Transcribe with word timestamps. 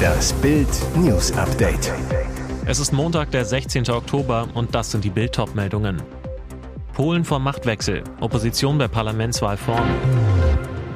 Das 0.00 0.32
Bild 0.34 0.68
News 0.96 1.32
Update. 1.32 1.92
Es 2.66 2.78
ist 2.78 2.92
Montag, 2.92 3.30
der 3.30 3.44
16. 3.44 3.90
Oktober 3.90 4.48
und 4.54 4.74
das 4.74 4.90
sind 4.90 5.04
die 5.04 5.10
Bild 5.10 5.38
meldungen 5.54 6.02
Polen 6.92 7.24
vor 7.24 7.38
Machtwechsel, 7.38 8.04
Opposition 8.20 8.76
bei 8.76 8.86
Parlamentswahl 8.86 9.56
vorn. 9.56 9.88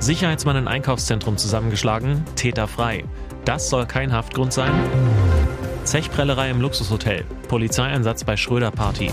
Sicherheitsmann 0.01 0.57
in 0.57 0.69
Einkaufszentrum 0.69 1.39
zusammengeschlagen, 1.39 2.25
Täter 2.37 2.69
frei. 2.69 3.05
Das 3.45 3.71
soll 3.71 3.87
kein 3.87 4.13
Haftgrund 4.13 4.53
sein? 4.53 4.73
Zechprellerei 5.85 6.51
im 6.51 6.61
Luxushotel, 6.61 7.25
Polizeieinsatz 7.49 8.25
bei 8.25 8.37
Schröder 8.37 8.71
Party. 8.71 9.11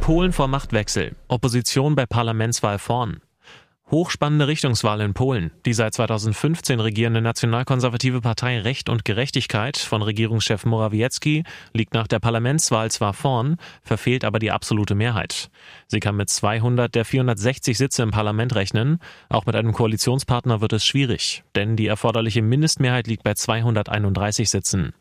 Polen 0.00 0.32
vor 0.32 0.48
Machtwechsel, 0.48 1.16
Opposition 1.28 1.94
bei 1.94 2.04
Parlamentswahl 2.04 2.78
vorn. 2.78 3.23
Hochspannende 3.90 4.48
Richtungswahl 4.48 5.02
in 5.02 5.12
Polen. 5.12 5.50
Die 5.66 5.74
seit 5.74 5.92
2015 5.92 6.80
regierende 6.80 7.20
nationalkonservative 7.20 8.22
Partei 8.22 8.58
Recht 8.60 8.88
und 8.88 9.04
Gerechtigkeit 9.04 9.76
von 9.76 10.00
Regierungschef 10.00 10.64
Morawiecki 10.64 11.44
liegt 11.74 11.92
nach 11.92 12.06
der 12.06 12.18
Parlamentswahl 12.18 12.90
zwar 12.90 13.12
vorn, 13.12 13.56
verfehlt 13.82 14.24
aber 14.24 14.38
die 14.38 14.50
absolute 14.50 14.94
Mehrheit. 14.94 15.50
Sie 15.86 16.00
kann 16.00 16.16
mit 16.16 16.30
200 16.30 16.94
der 16.94 17.04
460 17.04 17.76
Sitze 17.76 18.02
im 18.02 18.10
Parlament 18.10 18.54
rechnen. 18.54 19.00
Auch 19.28 19.44
mit 19.44 19.54
einem 19.54 19.72
Koalitionspartner 19.72 20.62
wird 20.62 20.72
es 20.72 20.86
schwierig, 20.86 21.44
denn 21.54 21.76
die 21.76 21.86
erforderliche 21.86 22.40
Mindestmehrheit 22.40 23.06
liegt 23.06 23.22
bei 23.22 23.34
231 23.34 24.48
Sitzen. 24.48 24.94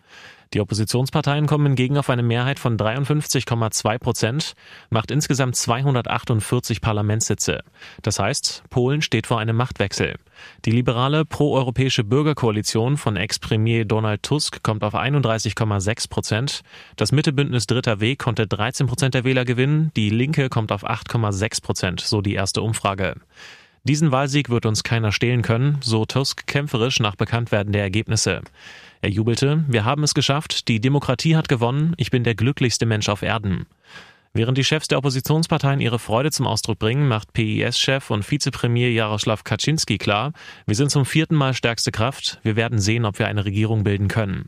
Die 0.53 0.62
Oppositionsparteien 0.62 1.48
kommen 1.48 1.66
hingegen 1.66 1.98
auf 1.98 2.09
eine 2.09 2.21
Mehrheit 2.21 2.59
von 2.59 2.77
53,2 2.77 3.98
Prozent, 3.98 4.53
macht 4.91 5.09
insgesamt 5.09 5.55
248 5.55 6.79
Parlamentssitze. 6.79 7.62
Das 8.03 8.20
heißt, 8.20 8.63
Polen 8.70 9.02
steht 9.02 9.26
vor 9.26 9.39
einem 9.39 9.55
Machtwechsel. 9.55 10.16
Die 10.66 10.71
liberale 10.71 11.26
proeuropäische 11.26 12.03
Bürgerkoalition 12.03 12.98
von 12.98 13.16
Ex-Premier 13.16 13.85
Donald 13.85 14.21
Tusk 14.24 14.62
kommt 14.62 14.84
auf 14.84 14.93
31,6 14.93 16.09
Prozent. 16.09 16.62
Das 16.98 17.12
Mittebündnis 17.12 17.65
Dritter 17.65 17.99
Weg 17.99 18.20
konnte 18.20 18.46
13 18.46 18.85
Prozent 18.85 19.15
der 19.15 19.24
Wähler 19.24 19.46
gewinnen. 19.46 19.91
Die 19.96 20.09
Linke 20.09 20.49
kommt 20.49 20.71
auf 20.71 20.85
8,6 20.85 21.63
Prozent, 21.63 22.01
so 22.01 22.21
die 22.21 22.34
erste 22.34 22.62
Umfrage. 22.62 23.15
Diesen 23.85 24.13
Wahlsieg 24.13 24.49
wird 24.49 24.65
uns 24.65 24.84
keiner 24.84 25.12
stehlen 25.12 25.41
können, 25.41 25.77
so 25.81 26.05
Tusk 26.05 26.48
kämpferisch 26.48 27.01
nach 27.01 27.17
Bekanntwerden 27.17 27.73
der 27.73 27.81
Ergebnisse. 27.81 28.41
Er 29.01 29.09
jubelte, 29.09 29.65
wir 29.67 29.84
haben 29.84 30.03
es 30.03 30.13
geschafft, 30.13 30.70
die 30.70 30.79
Demokratie 30.79 31.35
hat 31.35 31.49
gewonnen, 31.49 31.93
ich 31.98 32.09
bin 32.09 32.23
der 32.23 32.34
glücklichste 32.34 32.85
Mensch 32.85 33.09
auf 33.09 33.23
Erden. 33.23 33.65
Während 34.31 34.57
die 34.57 34.63
Chefs 34.63 34.87
der 34.87 34.99
Oppositionsparteien 34.99 35.81
ihre 35.81 35.99
Freude 35.99 36.31
zum 36.31 36.48
Ausdruck 36.48 36.79
bringen, 36.79 37.09
macht 37.09 37.34
PIS-Chef 37.34 38.09
und 38.09 38.31
Vizepremier 38.31 38.90
Jaroslaw 38.93 39.41
Kaczynski 39.43 39.97
klar, 39.97 40.31
wir 40.65 40.75
sind 40.75 40.90
zum 40.90 41.05
vierten 41.05 41.35
Mal 41.35 41.53
stärkste 41.53 41.91
Kraft, 41.91 42.40
wir 42.41 42.55
werden 42.55 42.79
sehen, 42.79 43.03
ob 43.03 43.20
wir 43.20 43.27
eine 43.27 43.43
Regierung 43.43 43.84
bilden 43.84 44.07
können. 44.07 44.47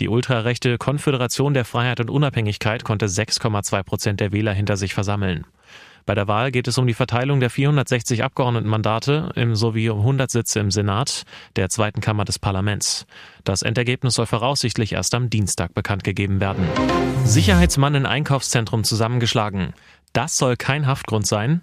Die 0.00 0.08
ultrarechte 0.08 0.78
Konföderation 0.78 1.52
der 1.52 1.66
Freiheit 1.66 2.00
und 2.00 2.08
Unabhängigkeit 2.08 2.82
konnte 2.82 3.06
6,2 3.06 3.82
Prozent 3.82 4.20
der 4.20 4.32
Wähler 4.32 4.54
hinter 4.54 4.78
sich 4.78 4.94
versammeln. 4.94 5.44
Bei 6.06 6.14
der 6.14 6.28
Wahl 6.28 6.50
geht 6.50 6.68
es 6.68 6.78
um 6.78 6.86
die 6.86 6.94
Verteilung 6.94 7.40
der 7.40 7.50
460 7.50 8.24
Abgeordnetenmandate 8.24 9.32
sowie 9.52 9.90
um 9.90 10.00
100 10.00 10.30
Sitze 10.30 10.60
im 10.60 10.70
Senat, 10.70 11.24
der 11.56 11.68
zweiten 11.68 12.00
Kammer 12.00 12.24
des 12.24 12.38
Parlaments. 12.38 13.06
Das 13.44 13.62
Endergebnis 13.62 14.14
soll 14.14 14.26
voraussichtlich 14.26 14.92
erst 14.92 15.14
am 15.14 15.30
Dienstag 15.30 15.74
bekannt 15.74 16.04
gegeben 16.04 16.40
werden. 16.40 16.66
Sicherheitsmann 17.24 17.94
in 17.94 18.06
Einkaufszentrum 18.06 18.84
zusammengeschlagen. 18.84 19.74
Das 20.12 20.36
soll 20.36 20.56
kein 20.56 20.86
Haftgrund 20.86 21.26
sein. 21.26 21.62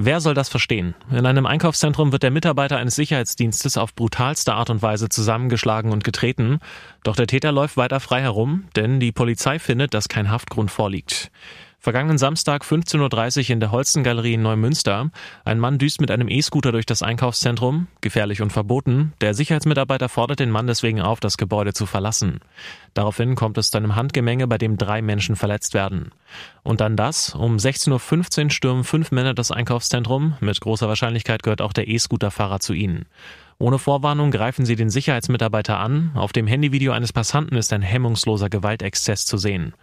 Wer 0.00 0.20
soll 0.20 0.34
das 0.34 0.48
verstehen? 0.48 0.94
In 1.10 1.26
einem 1.26 1.44
Einkaufszentrum 1.44 2.12
wird 2.12 2.22
der 2.22 2.30
Mitarbeiter 2.30 2.76
eines 2.76 2.94
Sicherheitsdienstes 2.94 3.76
auf 3.76 3.96
brutalste 3.96 4.54
Art 4.54 4.70
und 4.70 4.80
Weise 4.80 5.08
zusammengeschlagen 5.08 5.90
und 5.90 6.04
getreten. 6.04 6.60
Doch 7.02 7.16
der 7.16 7.26
Täter 7.26 7.50
läuft 7.50 7.76
weiter 7.76 7.98
frei 7.98 8.20
herum, 8.20 8.68
denn 8.76 9.00
die 9.00 9.10
Polizei 9.10 9.58
findet, 9.58 9.94
dass 9.94 10.08
kein 10.08 10.30
Haftgrund 10.30 10.70
vorliegt. 10.70 11.32
Vergangenen 11.80 12.18
Samstag 12.18 12.64
15.30 12.64 13.44
Uhr 13.44 13.50
in 13.50 13.60
der 13.60 13.70
Holstengalerie 13.70 14.34
in 14.34 14.42
Neumünster. 14.42 15.10
Ein 15.44 15.60
Mann 15.60 15.78
düst 15.78 16.00
mit 16.00 16.10
einem 16.10 16.28
E-Scooter 16.28 16.72
durch 16.72 16.86
das 16.86 17.02
Einkaufszentrum. 17.02 17.86
Gefährlich 18.00 18.42
und 18.42 18.50
verboten. 18.50 19.12
Der 19.20 19.32
Sicherheitsmitarbeiter 19.32 20.08
fordert 20.08 20.40
den 20.40 20.50
Mann 20.50 20.66
deswegen 20.66 21.00
auf, 21.00 21.20
das 21.20 21.36
Gebäude 21.36 21.72
zu 21.72 21.86
verlassen. 21.86 22.40
Daraufhin 22.94 23.36
kommt 23.36 23.58
es 23.58 23.70
zu 23.70 23.78
einem 23.78 23.94
Handgemenge, 23.94 24.48
bei 24.48 24.58
dem 24.58 24.76
drei 24.76 25.02
Menschen 25.02 25.36
verletzt 25.36 25.72
werden. 25.72 26.10
Und 26.64 26.80
dann 26.80 26.96
das. 26.96 27.36
Um 27.36 27.58
16.15 27.58 28.44
Uhr 28.44 28.50
stürmen 28.50 28.82
fünf 28.82 29.12
Männer 29.12 29.32
das 29.32 29.52
Einkaufszentrum. 29.52 30.36
Mit 30.40 30.60
großer 30.60 30.88
Wahrscheinlichkeit 30.88 31.44
gehört 31.44 31.62
auch 31.62 31.72
der 31.72 31.86
E-Scooter-Fahrer 31.86 32.58
zu 32.58 32.72
ihnen. 32.72 33.06
Ohne 33.58 33.78
Vorwarnung 33.78 34.32
greifen 34.32 34.66
sie 34.66 34.74
den 34.74 34.90
Sicherheitsmitarbeiter 34.90 35.78
an. 35.78 36.10
Auf 36.14 36.32
dem 36.32 36.48
Handyvideo 36.48 36.90
eines 36.90 37.12
Passanten 37.12 37.56
ist 37.56 37.72
ein 37.72 37.82
hemmungsloser 37.82 38.48
Gewaltexzess 38.48 39.26
zu 39.26 39.36
sehen. 39.36 39.74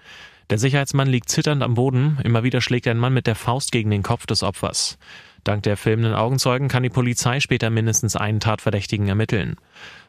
Der 0.50 0.60
Sicherheitsmann 0.60 1.08
liegt 1.08 1.30
zitternd 1.30 1.64
am 1.64 1.74
Boden. 1.74 2.20
Immer 2.24 2.44
wieder 2.44 2.62
schlägt 2.62 2.88
ein 2.88 3.00
Mann 3.00 3.14
mit 3.14 3.26
der 3.26 3.36
Faust 3.36 3.72
gegen 3.72 3.90
den 3.90 4.04
Kopf 4.04 4.28
des 4.28 4.44
Opfers. 4.44 4.98
Dank 5.44 5.64
der 5.64 5.78
filmenden 5.78 6.14
Augenzeugen 6.14 6.68
kann 6.68 6.84
die 6.84 6.90
Polizei 6.90 7.40
später 7.40 7.70
mindestens 7.70 8.16
einen 8.16 8.40
Tatverdächtigen 8.40 9.08
ermitteln. 9.08 9.58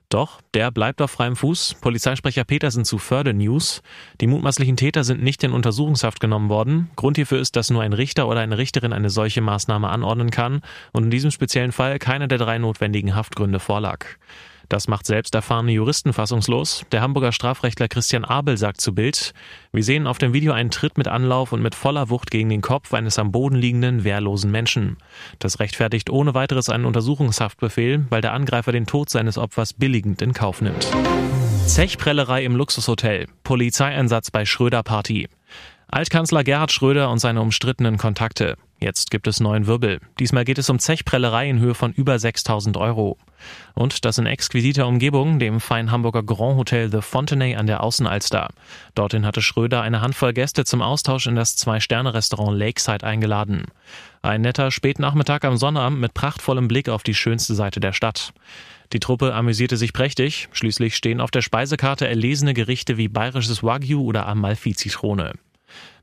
Doch, 0.09 0.41
der 0.55 0.71
bleibt 0.71 1.03
auf 1.03 1.11
freiem 1.11 1.35
Fuß. 1.35 1.77
Polizeisprecher 1.81 2.45
Petersen 2.45 2.85
zu 2.85 2.99
Förde 2.99 3.35
News. 3.35 3.83
Die 4.21 4.29
mutmaßlichen 4.29 4.77
Täter 4.77 5.03
sind 5.03 5.23
nicht 5.23 5.43
in 5.43 5.53
Untersuchungshaft 5.53 6.21
genommen 6.21 6.49
worden. 6.49 6.91
Grund 6.95 7.17
hierfür 7.17 7.41
ist, 7.41 7.57
dass 7.57 7.71
nur 7.71 7.83
ein 7.83 7.93
Richter 7.93 8.29
oder 8.29 8.41
eine 8.41 8.57
Richterin 8.57 8.93
eine 8.93 9.11
solche 9.11 9.41
Maßnahme 9.41 9.89
anordnen 9.89 10.31
kann 10.31 10.61
und 10.93 11.05
in 11.05 11.11
diesem 11.11 11.33
speziellen 11.33 11.73
Fall 11.73 11.99
keiner 11.99 12.29
der 12.29 12.39
drei 12.39 12.59
notwendigen 12.59 13.17
Haftgründe 13.17 13.59
vorlag. 13.59 14.07
Das 14.69 14.89
macht 14.89 15.07
selbst 15.07 15.35
erfahrene 15.35 15.73
Juristen 15.73 16.13
fassungslos. 16.13 16.85
Der 16.91 17.01
Hamburger 17.01 17.33
Strafrechtler 17.33 17.89
Christian 17.89 18.25
Abel 18.25 18.57
sagt 18.57 18.81
zu 18.81 18.95
Bild, 18.95 19.33
wir 19.73 19.85
sehen 19.85 20.07
auf 20.07 20.19
dem 20.19 20.33
Video 20.33 20.53
einen 20.53 20.71
Tritt 20.71 20.99
mit 20.99 21.07
Anlauf 21.09 21.53
und 21.53 21.63
mit 21.63 21.75
voller 21.75 22.11
Wucht 22.11 22.31
gegen 22.31 22.49
den 22.49 22.63
Kopf 22.63 22.93
eines 22.93 23.19
am 23.19 23.31
Boden 23.31 23.57
liegenden, 23.57 24.03
wehrlosen 24.03 24.51
Menschen. 24.51 24.97
Das 25.39 25.61
rechtfertigt 25.61 26.11
ohne 26.11 26.35
weiteres 26.35 26.69
einen 26.69 26.85
Untersuchungshaftbefehl, 26.85 28.07
weil 28.11 28.21
der 28.21 28.33
Angreifer 28.33 28.73
den 28.73 28.87
Tod 28.87 29.09
seines 29.11 29.39
Opfers 29.39 29.73
billigend 29.73 30.21
in 30.21 30.33
Kauf 30.33 30.61
nimmt. 30.61 30.89
Zechprellerei 31.67 32.45
im 32.45 32.57
Luxushotel. 32.57 33.27
Polizeieinsatz 33.45 34.31
bei 34.31 34.45
Schröder 34.45 34.83
Party. 34.83 35.29
Altkanzler 35.89 36.43
Gerhard 36.43 36.73
Schröder 36.73 37.11
und 37.11 37.19
seine 37.19 37.41
umstrittenen 37.41 37.97
Kontakte. 37.97 38.57
Jetzt 38.79 39.11
gibt 39.11 39.27
es 39.27 39.41
neuen 39.41 39.67
Wirbel. 39.67 40.01
Diesmal 40.19 40.45
geht 40.45 40.59
es 40.59 40.69
um 40.69 40.79
Zechprellerei 40.79 41.49
in 41.49 41.61
Höhe 41.61 41.75
von 41.75 41.93
über 41.93 42.19
6000 42.19 42.77
Euro. 42.77 43.17
Und 43.75 44.05
das 44.05 44.19
in 44.19 44.27
exquisiter 44.27 44.87
Umgebung, 44.87 45.39
dem 45.39 45.61
feinen 45.61 45.91
Hamburger 45.91 46.23
Grand 46.23 46.59
Hotel 46.59 46.91
The 46.91 47.01
Fontenay 47.01 47.57
an 47.57 47.67
der 47.67 47.83
Außenalster. 47.83 48.51
Dorthin 48.95 49.25
hatte 49.25 49.41
Schröder 49.41 49.81
eine 49.81 50.03
Handvoll 50.03 50.35
Gäste 50.35 50.67
zum 50.67 50.83
Austausch 50.83 51.27
in 51.27 51.37
das 51.37 51.57
Zwei-Sterne-Restaurant 51.57 52.59
Lakeside 52.59 53.07
eingeladen. 53.07 53.65
Ein 54.21 54.43
netter 54.43 54.71
Spätnachmittag 54.71 55.45
am 55.45 55.57
Sonnabend 55.57 56.01
mit 56.01 56.13
prachtvollem 56.13 56.69
Blick 56.69 56.91
auf 56.91 57.03
die 57.03 57.15
schönste 57.15 57.55
Seite 57.55 57.81
der 57.81 57.95
Stadt. 57.95 58.35
Die 58.93 59.01
Truppe 59.01 59.35
amüsierte 59.35 59.79
sich 59.79 59.95
prächtig. 59.95 60.49
Schließlich 60.53 60.97
stehen 60.97 61.21
auf 61.21 61.31
der 61.31 61.43
Speisekarte 61.43 62.07
erlesene 62.07 62.53
Gerichte 62.53 62.99
wie 62.99 63.09
bayerisches 63.09 63.63
Wagyu 63.63 64.03
oder 64.03 64.27
Amalfi-Zitrone. 64.27 65.33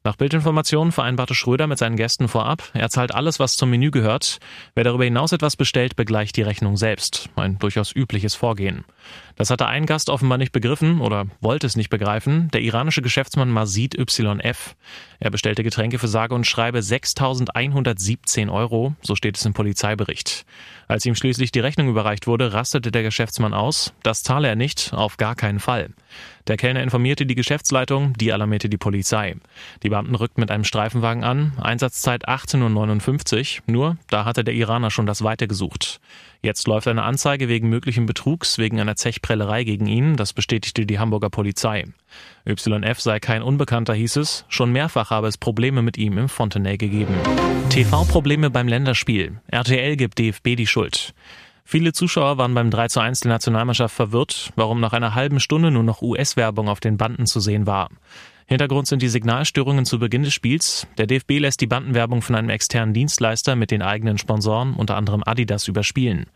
Nach 0.05 0.17
Bildinformationen 0.17 0.91
vereinbarte 0.91 1.33
Schröder 1.33 1.65
mit 1.65 1.77
seinen 1.77 1.95
Gästen 1.95 2.27
vorab, 2.27 2.63
er 2.73 2.89
zahlt 2.89 3.15
alles, 3.15 3.39
was 3.39 3.55
zum 3.55 3.69
Menü 3.69 3.89
gehört. 3.89 4.39
Wer 4.75 4.83
darüber 4.83 5.05
hinaus 5.05 5.31
etwas 5.31 5.55
bestellt, 5.55 5.95
begleicht 5.95 6.35
die 6.35 6.41
Rechnung 6.41 6.75
selbst. 6.75 7.29
Ein 7.37 7.57
durchaus 7.57 7.95
übliches 7.95 8.35
Vorgehen. 8.35 8.83
Das 9.35 9.49
hatte 9.49 9.67
ein 9.67 9.85
Gast 9.85 10.09
offenbar 10.09 10.37
nicht 10.37 10.51
begriffen 10.51 11.01
oder 11.01 11.25
wollte 11.41 11.65
es 11.65 11.75
nicht 11.75 11.89
begreifen, 11.89 12.49
der 12.51 12.61
iranische 12.61 13.01
Geschäftsmann 13.01 13.49
Mazid 13.49 13.95
YF. 13.95 14.75
Er 15.19 15.31
bestellte 15.31 15.63
Getränke 15.63 15.99
für 15.99 16.07
sage 16.07 16.35
und 16.35 16.45
schreibe 16.45 16.79
6.117 16.79 18.51
Euro, 18.51 18.93
so 19.01 19.15
steht 19.15 19.37
es 19.37 19.45
im 19.45 19.53
Polizeibericht. 19.53 20.45
Als 20.87 21.05
ihm 21.05 21.15
schließlich 21.15 21.51
die 21.51 21.61
Rechnung 21.61 21.89
überreicht 21.89 22.27
wurde, 22.27 22.53
rastete 22.53 22.91
der 22.91 23.03
Geschäftsmann 23.03 23.53
aus. 23.53 23.93
Das 24.03 24.21
zahle 24.21 24.47
er 24.47 24.55
nicht, 24.55 24.93
auf 24.93 25.17
gar 25.17 25.35
keinen 25.35 25.59
Fall. 25.59 25.89
Der 26.47 26.57
Kellner 26.57 26.83
informierte 26.83 27.25
die 27.25 27.35
Geschäftsleitung, 27.35 28.13
die 28.13 28.33
alarmierte 28.33 28.69
die 28.69 28.77
Polizei. 28.77 29.37
Die 29.81 29.89
Beamten 29.89 30.15
rückten 30.15 30.41
mit 30.41 30.51
einem 30.51 30.65
Streifenwagen 30.65 31.23
an, 31.23 31.53
Einsatzzeit 31.59 32.27
18.59 32.27 33.59
Uhr, 33.59 33.63
nur 33.65 33.97
da 34.09 34.25
hatte 34.25 34.43
der 34.43 34.53
Iraner 34.53 34.91
schon 34.91 35.05
das 35.05 35.23
Weite 35.23 35.47
gesucht. 35.47 36.01
Jetzt 36.45 36.67
läuft 36.67 36.89
eine 36.89 37.03
Anzeige 37.03 37.47
wegen 37.47 37.69
möglichen 37.69 38.05
Betrugs 38.05 38.57
wegen 38.57 38.81
einer 38.81 38.97
Zechprellerei 38.97 39.63
gegen 39.63 39.87
ihn, 39.87 40.17
das 40.17 40.33
bestätigte 40.33 40.85
die 40.85 40.99
Hamburger 40.99 41.29
Polizei. 41.29 41.85
YF 42.45 42.99
sei 42.99 43.21
kein 43.21 43.41
Unbekannter, 43.41 43.93
hieß 43.93 44.17
es, 44.17 44.43
schon 44.49 44.73
mehrfach 44.73 45.09
habe 45.09 45.29
es 45.29 45.37
Probleme 45.37 45.81
mit 45.81 45.97
ihm 45.97 46.17
im 46.17 46.27
Fontenay 46.27 46.75
gegeben. 46.75 47.15
TV-Probleme 47.69 48.49
beim 48.49 48.67
Länderspiel. 48.67 49.39
RTL 49.47 49.95
gibt 49.95 50.19
DFB 50.19 50.57
die 50.57 50.67
Schuld. 50.67 51.13
Viele 51.63 51.93
Zuschauer 51.93 52.37
waren 52.37 52.53
beim 52.53 52.71
3 52.71 52.89
zu 52.89 52.99
1 52.99 53.21
der 53.21 53.31
Nationalmannschaft 53.31 53.95
verwirrt, 53.95 54.51
warum 54.57 54.81
nach 54.81 54.91
einer 54.91 55.15
halben 55.15 55.39
Stunde 55.39 55.71
nur 55.71 55.83
noch 55.83 56.01
US-Werbung 56.01 56.67
auf 56.67 56.81
den 56.81 56.97
Banden 56.97 57.25
zu 57.25 57.39
sehen 57.39 57.67
war. 57.67 57.89
Hintergrund 58.45 58.87
sind 58.87 59.01
die 59.01 59.09
Signalstörungen 59.09 59.85
zu 59.85 59.99
Beginn 59.99 60.23
des 60.23 60.33
Spiels. 60.33 60.87
Der 60.97 61.07
DFB 61.07 61.39
lässt 61.39 61.61
die 61.61 61.67
Bandenwerbung 61.67 62.21
von 62.21 62.35
einem 62.35 62.49
externen 62.49 62.93
Dienstleister 62.93 63.55
mit 63.55 63.71
den 63.71 63.81
eigenen 63.81 64.17
Sponsoren, 64.17 64.73
unter 64.73 64.95
anderem 64.97 65.23
Adidas, 65.25 65.67
überspielen. 65.67 66.27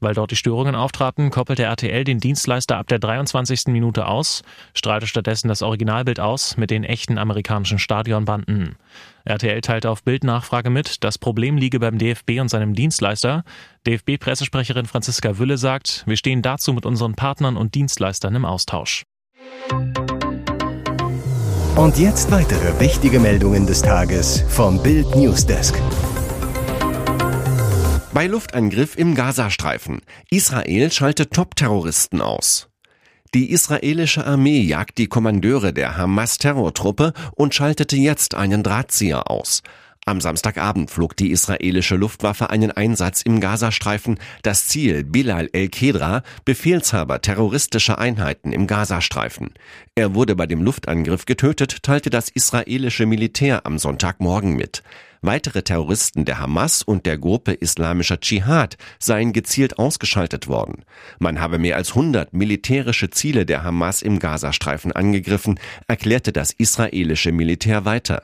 Weil 0.00 0.14
dort 0.14 0.32
die 0.32 0.36
Störungen 0.36 0.74
auftraten, 0.74 1.30
koppelte 1.30 1.62
RTL 1.62 2.02
den 2.02 2.18
Dienstleister 2.18 2.76
ab 2.76 2.88
der 2.88 2.98
23. 2.98 3.68
Minute 3.68 4.06
aus, 4.06 4.42
strahlte 4.74 5.06
stattdessen 5.06 5.46
das 5.46 5.62
Originalbild 5.62 6.18
aus 6.18 6.56
mit 6.56 6.72
den 6.72 6.82
echten 6.82 7.18
amerikanischen 7.18 7.78
Stadionbanden. 7.78 8.74
RTL 9.24 9.60
teilte 9.60 9.90
auf 9.90 10.02
Bildnachfrage 10.02 10.70
mit, 10.70 11.04
das 11.04 11.18
Problem 11.18 11.56
liege 11.56 11.78
beim 11.78 11.98
DFB 11.98 12.40
und 12.40 12.48
seinem 12.48 12.74
Dienstleister. 12.74 13.44
DFB-Pressesprecherin 13.86 14.86
Franziska 14.86 15.38
Wülle 15.38 15.56
sagt, 15.56 16.02
wir 16.06 16.16
stehen 16.16 16.42
dazu 16.42 16.72
mit 16.72 16.84
unseren 16.84 17.14
Partnern 17.14 17.56
und 17.56 17.76
Dienstleistern 17.76 18.34
im 18.34 18.44
Austausch. 18.44 19.04
Und 21.76 21.98
jetzt 21.98 22.30
weitere 22.30 22.78
wichtige 22.80 23.18
Meldungen 23.18 23.66
des 23.66 23.80
Tages 23.80 24.44
vom 24.48 24.82
Bild 24.82 25.16
Newsdesk. 25.16 25.74
Bei 28.12 28.26
Luftangriff 28.26 28.98
im 28.98 29.14
Gazastreifen. 29.14 30.02
Israel 30.30 30.92
schaltet 30.92 31.32
Top-Terroristen 31.32 32.20
aus. 32.20 32.68
Die 33.34 33.50
israelische 33.50 34.26
Armee 34.26 34.60
jagt 34.60 34.98
die 34.98 35.06
Kommandeure 35.06 35.72
der 35.72 35.96
Hamas-Terrortruppe 35.96 37.14
und 37.36 37.54
schaltete 37.54 37.96
jetzt 37.96 38.34
einen 38.34 38.62
Drahtzieher 38.62 39.30
aus. 39.30 39.62
Am 40.04 40.20
Samstagabend 40.20 40.90
flog 40.90 41.16
die 41.16 41.30
israelische 41.30 41.94
Luftwaffe 41.94 42.50
einen 42.50 42.72
Einsatz 42.72 43.22
im 43.22 43.38
Gazastreifen. 43.40 44.18
Das 44.42 44.66
Ziel 44.66 45.04
Bilal 45.04 45.48
el-Kedra, 45.52 46.24
Befehlshaber 46.44 47.20
terroristischer 47.20 48.00
Einheiten 48.00 48.52
im 48.52 48.66
Gazastreifen. 48.66 49.50
Er 49.94 50.16
wurde 50.16 50.34
bei 50.34 50.46
dem 50.46 50.60
Luftangriff 50.60 51.24
getötet, 51.24 51.84
teilte 51.84 52.10
das 52.10 52.28
israelische 52.30 53.06
Militär 53.06 53.64
am 53.64 53.78
Sonntagmorgen 53.78 54.56
mit. 54.56 54.82
Weitere 55.20 55.62
Terroristen 55.62 56.24
der 56.24 56.40
Hamas 56.40 56.82
und 56.82 57.06
der 57.06 57.16
Gruppe 57.16 57.52
Islamischer 57.52 58.18
Dschihad 58.18 58.76
seien 58.98 59.32
gezielt 59.32 59.78
ausgeschaltet 59.78 60.48
worden. 60.48 60.84
Man 61.20 61.40
habe 61.40 61.60
mehr 61.60 61.76
als 61.76 61.90
100 61.90 62.32
militärische 62.32 63.10
Ziele 63.10 63.46
der 63.46 63.62
Hamas 63.62 64.02
im 64.02 64.18
Gazastreifen 64.18 64.90
angegriffen, 64.90 65.60
erklärte 65.86 66.32
das 66.32 66.50
israelische 66.50 67.30
Militär 67.30 67.84
weiter. 67.84 68.22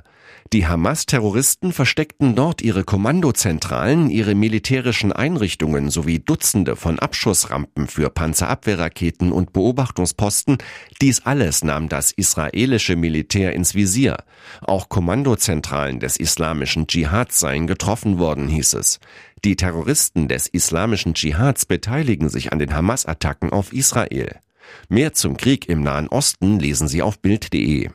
Die 0.52 0.66
Hamas-Terroristen 0.66 1.72
versteckten 1.72 2.34
dort 2.34 2.62
ihre 2.62 2.84
Kommandozentralen, 2.84 4.08
ihre 4.08 4.34
militärischen 4.34 5.12
Einrichtungen 5.12 5.90
sowie 5.90 6.20
Dutzende 6.20 6.74
von 6.74 6.98
Abschussrampen 6.98 7.86
für 7.86 8.08
Panzerabwehrraketen 8.08 9.30
und 9.30 9.52
Beobachtungsposten. 9.52 10.58
Dies 11.02 11.26
alles 11.26 11.64
nahm 11.64 11.88
das 11.88 12.12
israelische 12.12 12.96
Militär 12.96 13.52
ins 13.52 13.74
Visier. 13.74 14.16
Auch 14.62 14.88
Kommandozentralen 14.88 16.00
des 16.00 16.16
islamischen 16.16 16.86
Dschihads 16.86 17.40
seien 17.40 17.66
getroffen 17.66 18.18
worden, 18.18 18.48
hieß 18.48 18.74
es. 18.74 19.00
Die 19.44 19.56
Terroristen 19.56 20.28
des 20.28 20.46
islamischen 20.46 21.14
Dschihads 21.14 21.66
beteiligen 21.66 22.28
sich 22.28 22.52
an 22.52 22.58
den 22.58 22.74
Hamas-Attacken 22.74 23.50
auf 23.50 23.72
Israel. 23.72 24.40
Mehr 24.88 25.12
zum 25.12 25.36
Krieg 25.36 25.68
im 25.68 25.82
Nahen 25.82 26.08
Osten 26.08 26.58
lesen 26.58 26.88
Sie 26.88 27.02
auf 27.02 27.20
Bild.de. 27.20 27.90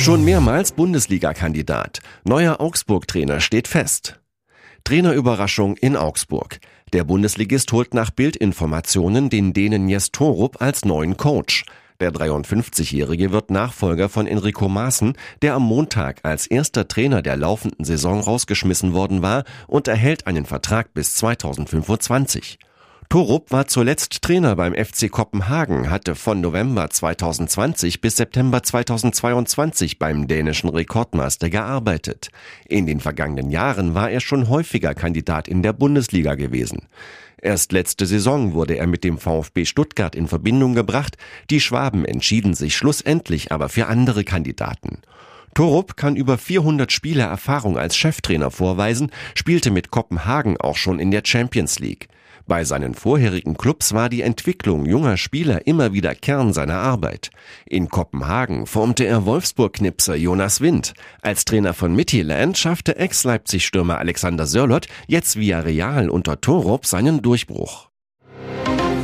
Schon 0.00 0.24
mehrmals 0.24 0.72
Bundesliga-Kandidat. 0.72 2.00
Neuer 2.24 2.58
Augsburg-Trainer 2.58 3.40
steht 3.40 3.68
fest. 3.68 4.18
Trainerüberraschung 4.82 5.76
in 5.76 5.94
Augsburg. 5.94 6.58
Der 6.94 7.04
Bundesligist 7.04 7.70
holt 7.72 7.92
nach 7.92 8.10
Bildinformationen 8.10 9.28
den 9.28 9.52
Dänen 9.52 9.90
Jes 9.90 10.10
Torup 10.10 10.62
als 10.62 10.86
neuen 10.86 11.18
Coach. 11.18 11.66
Der 12.00 12.12
53-Jährige 12.12 13.30
wird 13.30 13.50
Nachfolger 13.50 14.08
von 14.08 14.26
Enrico 14.26 14.70
Maaßen, 14.70 15.18
der 15.42 15.52
am 15.52 15.64
Montag 15.64 16.20
als 16.22 16.46
erster 16.46 16.88
Trainer 16.88 17.20
der 17.20 17.36
laufenden 17.36 17.84
Saison 17.84 18.20
rausgeschmissen 18.20 18.94
worden 18.94 19.20
war 19.20 19.44
und 19.66 19.86
erhält 19.86 20.26
einen 20.26 20.46
Vertrag 20.46 20.94
bis 20.94 21.14
2025. 21.16 22.58
Torup 23.10 23.50
war 23.50 23.66
zuletzt 23.66 24.22
Trainer 24.22 24.54
beim 24.54 24.72
FC 24.72 25.10
Kopenhagen, 25.10 25.90
hatte 25.90 26.14
von 26.14 26.40
November 26.40 26.88
2020 26.88 28.00
bis 28.00 28.14
September 28.14 28.62
2022 28.62 29.98
beim 29.98 30.28
dänischen 30.28 30.70
Rekordmeister 30.70 31.50
gearbeitet. 31.50 32.30
In 32.68 32.86
den 32.86 33.00
vergangenen 33.00 33.50
Jahren 33.50 33.96
war 33.96 34.12
er 34.12 34.20
schon 34.20 34.48
häufiger 34.48 34.94
Kandidat 34.94 35.48
in 35.48 35.64
der 35.64 35.72
Bundesliga 35.72 36.36
gewesen. 36.36 36.86
Erst 37.42 37.72
letzte 37.72 38.06
Saison 38.06 38.52
wurde 38.52 38.78
er 38.78 38.86
mit 38.86 39.02
dem 39.02 39.18
VfB 39.18 39.64
Stuttgart 39.64 40.14
in 40.14 40.28
Verbindung 40.28 40.76
gebracht. 40.76 41.16
Die 41.50 41.60
Schwaben 41.60 42.04
entschieden 42.04 42.54
sich 42.54 42.76
schlussendlich 42.76 43.50
aber 43.50 43.68
für 43.68 43.88
andere 43.88 44.22
Kandidaten. 44.22 45.00
Torup 45.54 45.96
kann 45.96 46.14
über 46.14 46.38
400 46.38 46.92
Spiele 46.92 47.24
Erfahrung 47.24 47.76
als 47.76 47.96
Cheftrainer 47.96 48.52
vorweisen, 48.52 49.10
spielte 49.34 49.72
mit 49.72 49.90
Kopenhagen 49.90 50.60
auch 50.60 50.76
schon 50.76 51.00
in 51.00 51.10
der 51.10 51.22
Champions 51.24 51.80
League. 51.80 52.08
Bei 52.50 52.64
seinen 52.64 52.94
vorherigen 52.94 53.56
Clubs 53.56 53.94
war 53.94 54.08
die 54.08 54.22
Entwicklung 54.22 54.84
junger 54.84 55.16
Spieler 55.16 55.68
immer 55.68 55.92
wieder 55.92 56.16
Kern 56.16 56.52
seiner 56.52 56.78
Arbeit. 56.78 57.30
In 57.64 57.88
Kopenhagen 57.88 58.66
formte 58.66 59.04
er 59.04 59.24
Wolfsburg-Knipser 59.24 60.16
Jonas 60.16 60.60
Wind. 60.60 60.94
Als 61.22 61.44
Trainer 61.44 61.74
von 61.74 61.94
Midtjylland 61.94 62.58
schaffte 62.58 62.96
Ex-Leipzig-Stürmer 62.96 63.98
Alexander 63.98 64.48
Sörlot 64.48 64.88
jetzt 65.06 65.36
via 65.36 65.60
Real 65.60 66.10
unter 66.10 66.40
Torup 66.40 66.86
seinen 66.86 67.22
Durchbruch. 67.22 67.88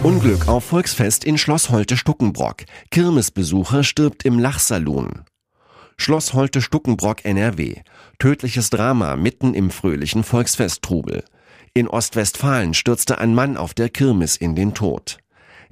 Unglück 0.03 0.49
auf 0.49 0.65
Volksfest 0.65 1.25
in 1.25 1.39
Schloss 1.39 1.71
Holte 1.71 1.97
Stuckenbrock. 1.97 2.65
Kirmesbesucher 2.91 3.85
stirbt 3.85 4.25
im 4.25 4.41
Lachsaloon. 4.41 5.23
Schloss 5.97 6.35
Holte 6.35 6.61
Stuckenbrock 6.61 7.25
NRW. 7.25 7.77
Tödliches 8.19 8.71
Drama 8.71 9.15
mitten 9.15 9.55
im 9.55 9.71
fröhlichen 9.71 10.25
Volksfesttrubel. 10.25 11.23
In 11.77 11.89
Ostwestfalen 11.89 12.73
stürzte 12.73 13.19
ein 13.19 13.35
Mann 13.35 13.59
auf 13.59 13.75
der 13.75 13.91
Kirmes 13.91 14.39
in 14.39 14.55
den 14.55 14.73
Tod. 14.73 15.19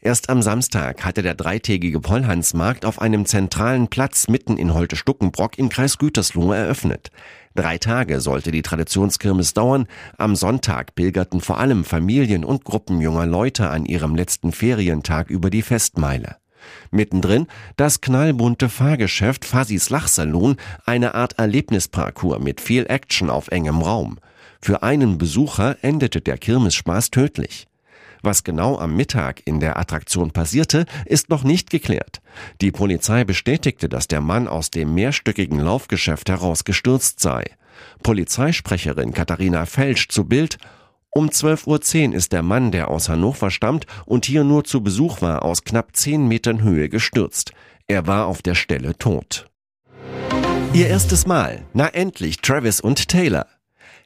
Erst 0.02 0.28
am 0.28 0.42
Samstag 0.42 1.02
hatte 1.02 1.22
der 1.22 1.32
dreitägige 1.32 1.98
Pollhansmarkt 1.98 2.84
auf 2.84 3.00
einem 3.00 3.24
zentralen 3.24 3.88
Platz 3.88 4.28
mitten 4.28 4.58
in 4.58 4.74
Holte-Stuckenbrock 4.74 5.56
im 5.58 5.70
Kreis 5.70 5.96
Gütersloh 5.96 6.52
eröffnet. 6.52 7.10
Drei 7.54 7.78
Tage 7.78 8.20
sollte 8.20 8.50
die 8.50 8.60
Traditionskirmes 8.60 9.54
dauern. 9.54 9.86
Am 10.18 10.36
Sonntag 10.36 10.94
pilgerten 10.94 11.40
vor 11.40 11.56
allem 11.56 11.84
Familien 11.84 12.44
und 12.44 12.64
Gruppen 12.64 13.00
junger 13.00 13.24
Leute 13.24 13.70
an 13.70 13.86
ihrem 13.86 14.14
letzten 14.14 14.52
Ferientag 14.52 15.30
über 15.30 15.48
die 15.48 15.62
Festmeile. 15.62 16.36
Mittendrin 16.90 17.46
das 17.76 18.02
knallbunte 18.02 18.68
Fahrgeschäft 18.68 19.46
Fasis 19.46 19.88
Lachsalon, 19.88 20.56
eine 20.84 21.14
Art 21.14 21.38
Erlebnisparcours 21.38 22.42
mit 22.42 22.60
viel 22.60 22.84
Action 22.90 23.30
auf 23.30 23.48
engem 23.48 23.80
Raum. 23.80 24.18
Für 24.64 24.82
einen 24.82 25.18
Besucher 25.18 25.76
endete 25.82 26.22
der 26.22 26.38
Kirmesspaß 26.38 27.10
tödlich. 27.10 27.66
Was 28.22 28.44
genau 28.44 28.78
am 28.78 28.96
Mittag 28.96 29.42
in 29.44 29.60
der 29.60 29.78
Attraktion 29.78 30.30
passierte, 30.30 30.86
ist 31.04 31.28
noch 31.28 31.44
nicht 31.44 31.68
geklärt. 31.68 32.22
Die 32.62 32.72
Polizei 32.72 33.24
bestätigte, 33.24 33.90
dass 33.90 34.08
der 34.08 34.22
Mann 34.22 34.48
aus 34.48 34.70
dem 34.70 34.94
mehrstöckigen 34.94 35.58
Laufgeschäft 35.58 36.30
herausgestürzt 36.30 37.20
sei. 37.20 37.44
Polizeisprecherin 38.02 39.12
Katharina 39.12 39.66
Felsch 39.66 40.08
zu 40.08 40.24
Bild 40.24 40.56
um 41.10 41.28
12.10 41.28 42.08
Uhr 42.08 42.14
ist 42.14 42.32
der 42.32 42.42
Mann, 42.42 42.72
der 42.72 42.88
aus 42.88 43.10
Hannover 43.10 43.50
stammt 43.50 43.84
und 44.06 44.24
hier 44.24 44.44
nur 44.44 44.64
zu 44.64 44.82
Besuch 44.82 45.20
war, 45.20 45.42
aus 45.42 45.64
knapp 45.64 45.94
10 45.94 46.26
Metern 46.26 46.62
Höhe 46.62 46.88
gestürzt. 46.88 47.52
Er 47.86 48.06
war 48.06 48.28
auf 48.28 48.40
der 48.40 48.54
Stelle 48.54 48.96
tot. 48.96 49.44
Ihr 50.72 50.86
erstes 50.86 51.26
Mal. 51.26 51.66
Na 51.74 51.88
endlich, 51.88 52.38
Travis 52.38 52.80
und 52.80 53.10
Taylor. 53.10 53.44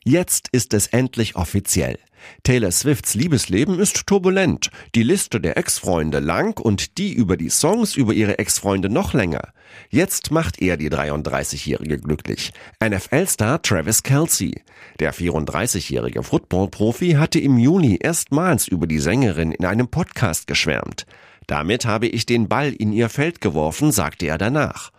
Jetzt 0.08 0.48
ist 0.52 0.72
es 0.72 0.86
endlich 0.86 1.36
offiziell. 1.36 1.98
Taylor 2.42 2.70
Swifts 2.70 3.12
Liebesleben 3.12 3.78
ist 3.78 4.06
turbulent, 4.06 4.70
die 4.94 5.02
Liste 5.02 5.38
der 5.38 5.58
Ex-Freunde 5.58 6.18
lang 6.18 6.58
und 6.58 6.96
die 6.96 7.12
über 7.12 7.36
die 7.36 7.50
Songs 7.50 7.94
über 7.94 8.14
ihre 8.14 8.38
Ex-Freunde 8.38 8.88
noch 8.88 9.12
länger. 9.12 9.52
Jetzt 9.90 10.30
macht 10.30 10.62
er 10.62 10.78
die 10.78 10.88
33-Jährige 10.88 11.98
glücklich. 11.98 12.54
NFL-Star 12.82 13.60
Travis 13.60 14.02
Kelsey. 14.02 14.62
Der 14.98 15.12
34-jährige 15.12 16.22
Football-Profi 16.22 17.10
hatte 17.18 17.38
im 17.38 17.58
Juni 17.58 17.98
erstmals 18.00 18.66
über 18.66 18.86
die 18.86 19.00
Sängerin 19.00 19.52
in 19.52 19.66
einem 19.66 19.88
Podcast 19.88 20.46
geschwärmt. 20.46 21.04
Damit 21.46 21.84
habe 21.84 22.06
ich 22.06 22.24
den 22.24 22.48
Ball 22.48 22.72
in 22.72 22.94
ihr 22.94 23.10
Feld 23.10 23.42
geworfen, 23.42 23.92
sagte 23.92 24.26
er 24.26 24.38
danach. 24.38 24.90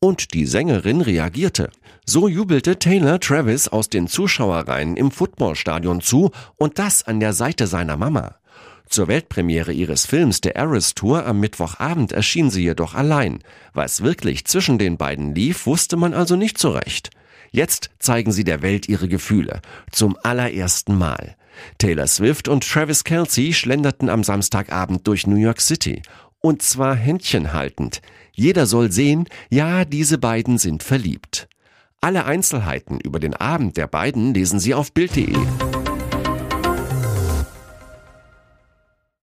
Und 0.00 0.34
die 0.34 0.46
Sängerin 0.46 1.00
reagierte. 1.00 1.70
So 2.04 2.28
jubelte 2.28 2.78
Taylor 2.78 3.18
Travis 3.18 3.66
aus 3.68 3.88
den 3.88 4.08
Zuschauerreihen 4.08 4.96
im 4.96 5.10
Footballstadion 5.10 6.02
zu 6.02 6.30
und 6.56 6.78
das 6.78 7.02
an 7.02 7.18
der 7.18 7.32
Seite 7.32 7.66
seiner 7.66 7.96
Mama. 7.96 8.36
Zur 8.88 9.08
Weltpremiere 9.08 9.72
ihres 9.72 10.06
Films 10.06 10.40
der 10.40 10.54
Eras 10.54 10.94
Tour 10.94 11.26
am 11.26 11.40
Mittwochabend 11.40 12.12
erschien 12.12 12.50
sie 12.50 12.62
jedoch 12.62 12.94
allein. 12.94 13.40
Was 13.72 14.02
wirklich 14.02 14.44
zwischen 14.44 14.78
den 14.78 14.96
beiden 14.96 15.34
lief, 15.34 15.66
wusste 15.66 15.96
man 15.96 16.14
also 16.14 16.36
nicht 16.36 16.58
so 16.58 16.70
recht. 16.70 17.10
Jetzt 17.50 17.90
zeigen 17.98 18.32
sie 18.32 18.44
der 18.44 18.62
Welt 18.62 18.88
ihre 18.88 19.08
Gefühle. 19.08 19.60
Zum 19.90 20.16
allerersten 20.22 20.96
Mal. 20.96 21.36
Taylor 21.78 22.06
Swift 22.06 22.48
und 22.48 22.68
Travis 22.68 23.02
Kelsey 23.02 23.54
schlenderten 23.54 24.10
am 24.10 24.22
Samstagabend 24.22 25.06
durch 25.06 25.26
New 25.26 25.36
York 25.36 25.60
City. 25.60 26.02
Und 26.40 26.62
zwar 26.62 26.94
händchenhaltend. 26.94 28.02
Jeder 28.32 28.66
soll 28.66 28.92
sehen, 28.92 29.28
ja, 29.50 29.84
diese 29.84 30.18
beiden 30.18 30.58
sind 30.58 30.82
verliebt. 30.82 31.48
Alle 32.00 32.24
Einzelheiten 32.24 33.00
über 33.00 33.18
den 33.18 33.34
Abend 33.34 33.76
der 33.76 33.86
beiden 33.86 34.34
lesen 34.34 34.60
Sie 34.60 34.74
auf 34.74 34.92
Bild.de. 34.92 35.34